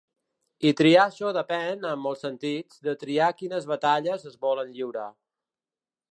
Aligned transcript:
I 0.67 0.69
triar 0.77 1.01
això 1.01 1.33
depèn, 1.37 1.83
en 1.89 2.01
molts 2.05 2.25
sentits, 2.25 2.79
de 2.87 2.95
triar 3.03 3.27
quines 3.41 3.67
batalles 3.73 4.25
es 4.31 4.39
volen 4.47 4.73
lliurar. 4.79 5.07